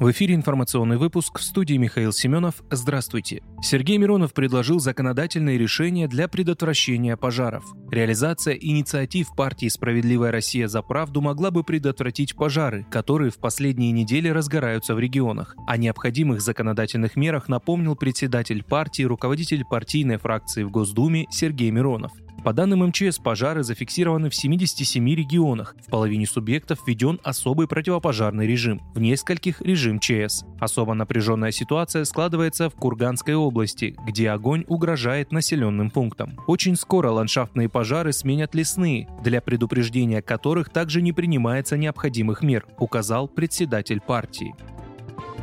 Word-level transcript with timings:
В 0.00 0.10
эфире 0.12 0.34
информационный 0.34 0.96
выпуск 0.96 1.38
в 1.38 1.42
студии 1.42 1.74
Михаил 1.74 2.10
Семенов. 2.10 2.62
Здравствуйте. 2.70 3.42
Сергей 3.60 3.98
Миронов 3.98 4.32
предложил 4.32 4.80
законодательные 4.80 5.58
решения 5.58 6.08
для 6.08 6.26
предотвращения 6.26 7.18
пожаров. 7.18 7.64
Реализация 7.90 8.54
инициатив 8.54 9.28
партии 9.36 9.68
«Справедливая 9.68 10.32
Россия 10.32 10.68
за 10.68 10.80
правду» 10.80 11.20
могла 11.20 11.50
бы 11.50 11.64
предотвратить 11.64 12.34
пожары, 12.34 12.86
которые 12.90 13.30
в 13.30 13.36
последние 13.36 13.92
недели 13.92 14.30
разгораются 14.30 14.94
в 14.94 14.98
регионах. 14.98 15.54
О 15.66 15.76
необходимых 15.76 16.40
законодательных 16.40 17.14
мерах 17.16 17.50
напомнил 17.50 17.94
председатель 17.94 18.64
партии, 18.64 19.02
руководитель 19.02 19.66
партийной 19.66 20.16
фракции 20.16 20.62
в 20.62 20.70
Госдуме 20.70 21.26
Сергей 21.30 21.70
Миронов. 21.70 22.12
По 22.42 22.54
данным 22.54 22.86
МЧС, 22.86 23.18
пожары 23.18 23.62
зафиксированы 23.62 24.30
в 24.30 24.34
77 24.34 25.06
регионах. 25.14 25.76
В 25.86 25.90
половине 25.90 26.26
субъектов 26.26 26.78
введен 26.86 27.20
особый 27.22 27.68
противопожарный 27.68 28.46
режим, 28.46 28.80
в 28.94 29.00
нескольких– 29.00 29.60
режим 29.62 30.00
ЧС. 30.00 30.44
Особо 30.58 30.94
напряженная 30.94 31.50
ситуация 31.50 32.04
складывается 32.04 32.70
в 32.70 32.74
Курганской 32.74 33.34
области, 33.34 33.94
где 34.06 34.30
огонь 34.30 34.64
угрожает 34.68 35.32
населенным 35.32 35.90
пунктам. 35.90 36.38
Очень 36.46 36.76
скоро 36.76 37.10
ландшафтные 37.10 37.68
пожары 37.68 38.14
сменят 38.14 38.54
лесные, 38.54 39.06
для 39.22 39.42
предупреждения 39.42 40.22
которых 40.22 40.70
также 40.70 41.02
не 41.02 41.12
принимается 41.12 41.76
необходимых 41.76 42.42
мер, 42.42 42.66
указал 42.78 43.28
председатель 43.28 44.00
партии. 44.00 44.54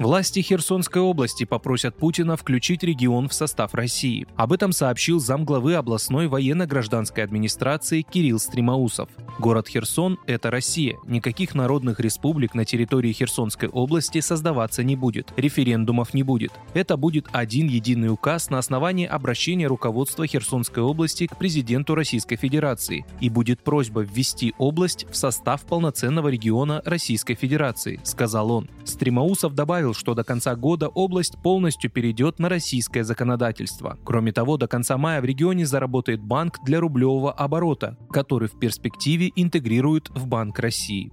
Власти 0.00 0.40
Херсонской 0.40 1.02
области 1.02 1.44
попросят 1.44 1.94
Путина 1.94 2.38
включить 2.38 2.82
регион 2.82 3.28
в 3.28 3.34
состав 3.34 3.74
России. 3.74 4.26
Об 4.34 4.54
этом 4.54 4.72
сообщил 4.72 5.20
замглавы 5.20 5.74
областной 5.74 6.26
военно-гражданской 6.26 7.22
администрации 7.22 8.00
Кирилл 8.00 8.38
Стримаусов. 8.38 9.10
Город 9.38 9.68
Херсон– 9.68 10.18
это 10.26 10.50
Россия. 10.50 10.96
Никаких 11.04 11.54
народных 11.54 12.00
республик 12.00 12.54
на 12.54 12.64
территории 12.64 13.12
Херсонской 13.12 13.68
области 13.68 14.20
создаваться 14.20 14.82
не 14.82 14.96
будет. 14.96 15.34
Референдумов 15.36 16.14
не 16.14 16.22
будет. 16.22 16.52
Это 16.72 16.96
будет 16.96 17.26
один 17.32 17.68
единый 17.68 18.08
указ 18.08 18.48
на 18.48 18.56
основании 18.56 19.06
обращения 19.06 19.66
руководства 19.66 20.26
Херсонской 20.26 20.82
области 20.82 21.26
к 21.26 21.36
президенту 21.36 21.94
Российской 21.94 22.36
Федерации. 22.36 23.04
И 23.20 23.28
будет 23.28 23.62
просьба 23.62 24.00
ввести 24.00 24.54
область 24.56 25.06
в 25.10 25.14
состав 25.14 25.60
полноценного 25.66 26.28
региона 26.28 26.80
Российской 26.86 27.34
Федерации, 27.34 28.00
сказал 28.02 28.50
он. 28.50 28.70
Стримаусов 28.86 29.54
добавил, 29.54 29.89
заявил, 29.90 29.94
что 29.94 30.14
до 30.14 30.24
конца 30.24 30.54
года 30.54 30.88
область 30.88 31.36
полностью 31.42 31.90
перейдет 31.90 32.38
на 32.38 32.48
российское 32.48 33.04
законодательство. 33.04 33.98
Кроме 34.04 34.32
того, 34.32 34.56
до 34.56 34.66
конца 34.66 34.96
мая 34.96 35.20
в 35.20 35.24
регионе 35.24 35.66
заработает 35.66 36.20
банк 36.20 36.58
для 36.64 36.80
рублевого 36.80 37.32
оборота, 37.32 37.96
который 38.10 38.48
в 38.48 38.58
перспективе 38.58 39.30
интегрируют 39.36 40.10
в 40.10 40.26
Банк 40.26 40.58
России. 40.58 41.12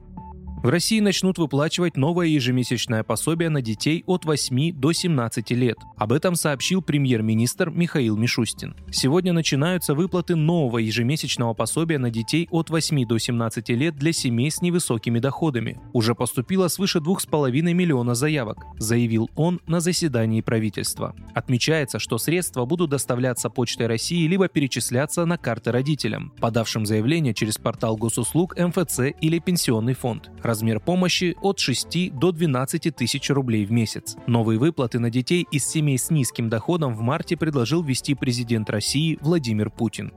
В 0.68 0.70
России 0.70 1.00
начнут 1.00 1.38
выплачивать 1.38 1.96
новое 1.96 2.28
ежемесячное 2.28 3.02
пособие 3.02 3.48
на 3.48 3.62
детей 3.62 4.04
от 4.06 4.26
8 4.26 4.74
до 4.74 4.92
17 4.92 5.52
лет. 5.52 5.78
Об 5.96 6.12
этом 6.12 6.36
сообщил 6.36 6.82
премьер-министр 6.82 7.70
Михаил 7.70 8.18
Мишустин. 8.18 8.76
Сегодня 8.92 9.32
начинаются 9.32 9.96
выплаты 9.96 10.36
нового 10.36 10.80
ежемесячного 10.80 11.54
пособия 11.54 12.00
на 12.00 12.10
детей 12.10 12.50
от 12.52 12.70
8 12.70 13.08
до 13.08 13.18
17 13.18 13.70
лет 13.70 13.96
для 13.96 14.12
семей 14.12 14.52
с 14.52 14.62
невысокими 14.62 15.20
доходами. 15.20 15.80
Уже 15.94 16.16
поступило 16.16 16.68
свыше 16.68 16.98
2,5 16.98 17.50
миллиона 17.72 18.14
заявок, 18.14 18.58
заявил 18.78 19.30
он 19.38 19.62
на 19.68 19.80
заседании 19.80 20.42
правительства. 20.42 21.16
Отмечается, 21.34 21.98
что 21.98 22.18
средства 22.18 22.66
будут 22.66 22.90
доставляться 22.90 23.50
Почтой 23.50 23.88
России 23.88 24.28
либо 24.28 24.50
перечисляться 24.50 25.24
на 25.24 25.38
карты 25.38 25.72
родителям, 25.72 26.34
подавшим 26.42 26.86
заявление 26.86 27.34
через 27.34 27.58
портал 27.58 27.96
госуслуг 27.96 28.58
МФЦ 28.58 29.16
или 29.22 29.40
пенсионный 29.40 29.94
фонд. 29.94 30.30
Размер 30.58 30.80
помощи 30.80 31.38
от 31.44 31.60
6 31.60 32.12
до 32.14 32.32
12 32.32 32.96
тысяч 32.96 33.30
рублей 33.30 33.64
в 33.64 33.72
месяц. 33.72 34.16
Новые 34.26 34.58
выплаты 34.58 34.98
на 34.98 35.12
детей 35.12 35.46
из 35.52 35.64
семей 35.68 36.00
с 36.00 36.10
низким 36.10 36.50
доходом 36.50 36.96
в 36.96 37.02
марте 37.02 37.38
предложил 37.38 37.84
ввести 37.84 38.16
президент 38.16 38.68
России 38.72 39.20
Владимир 39.22 39.70
Путин. 39.70 40.12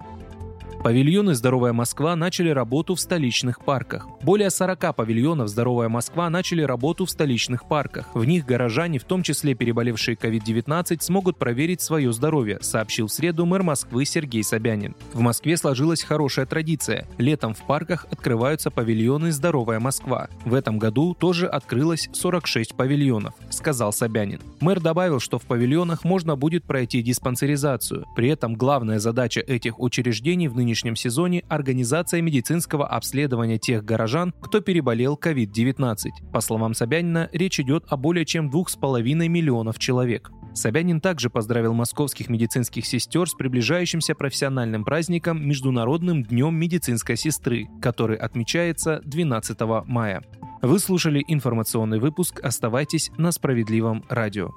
Павильоны 0.82 1.34
«Здоровая 1.34 1.74
Москва» 1.74 2.16
начали 2.16 2.48
работу 2.48 2.94
в 2.94 3.00
столичных 3.00 3.62
парках. 3.62 4.08
Более 4.22 4.48
40 4.48 4.96
павильонов 4.96 5.48
«Здоровая 5.48 5.90
Москва» 5.90 6.30
начали 6.30 6.62
работу 6.62 7.04
в 7.04 7.10
столичных 7.10 7.68
парках. 7.68 8.08
В 8.14 8.24
них 8.24 8.46
горожане, 8.46 8.98
в 8.98 9.04
том 9.04 9.22
числе 9.22 9.54
переболевшие 9.54 10.16
COVID-19, 10.16 11.02
смогут 11.02 11.36
проверить 11.36 11.82
свое 11.82 12.10
здоровье, 12.14 12.60
сообщил 12.62 13.08
в 13.08 13.12
среду 13.12 13.44
мэр 13.44 13.62
Москвы 13.62 14.06
Сергей 14.06 14.42
Собянин. 14.42 14.96
В 15.12 15.20
Москве 15.20 15.58
сложилась 15.58 16.02
хорошая 16.02 16.46
традиция. 16.46 17.06
Летом 17.18 17.52
в 17.52 17.60
парках 17.66 18.06
открываются 18.10 18.70
павильоны 18.70 19.32
«Здоровая 19.32 19.80
Москва». 19.80 20.28
В 20.46 20.54
этом 20.54 20.78
году 20.78 21.12
тоже 21.12 21.46
открылось 21.46 22.08
46 22.14 22.74
павильонов, 22.74 23.34
сказал 23.50 23.92
Собянин. 23.92 24.40
Мэр 24.60 24.80
добавил, 24.80 25.20
что 25.20 25.38
в 25.38 25.42
павильонах 25.42 26.04
можно 26.04 26.36
будет 26.36 26.64
пройти 26.64 27.02
диспансеризацию. 27.02 28.06
При 28.16 28.30
этом 28.30 28.54
главная 28.54 28.98
задача 28.98 29.40
этих 29.40 29.78
учреждений 29.78 30.48
в 30.48 30.56
нынешнем 30.56 30.69
нынешнем 30.70 30.94
сезоне 30.94 31.42
организация 31.48 32.20
медицинского 32.20 32.86
обследования 32.86 33.58
тех 33.58 33.84
горожан, 33.84 34.32
кто 34.40 34.60
переболел 34.60 35.18
COVID-19. 35.20 36.30
По 36.32 36.40
словам 36.40 36.74
Собянина, 36.74 37.28
речь 37.32 37.58
идет 37.58 37.86
о 37.88 37.96
более 37.96 38.24
чем 38.24 38.48
2,5 38.48 39.02
миллионов 39.26 39.80
человек. 39.80 40.30
Собянин 40.54 41.00
также 41.00 41.28
поздравил 41.28 41.74
московских 41.74 42.28
медицинских 42.28 42.86
сестер 42.86 43.28
с 43.28 43.34
приближающимся 43.34 44.14
профессиональным 44.14 44.84
праздником 44.84 45.44
Международным 45.44 46.22
днем 46.22 46.54
медицинской 46.54 47.16
сестры, 47.16 47.66
который 47.82 48.16
отмечается 48.16 49.00
12 49.04 49.58
мая. 49.86 50.22
Вы 50.62 50.78
слушали 50.78 51.24
информационный 51.26 51.98
выпуск. 51.98 52.38
Оставайтесь 52.44 53.10
на 53.16 53.32
справедливом 53.32 54.04
радио. 54.08 54.50